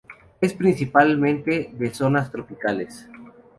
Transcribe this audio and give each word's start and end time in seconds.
Es 0.41 0.53
principalmente 0.55 1.69
de 1.73 1.93
zonas 1.93 2.31
tropicales. 2.31 3.07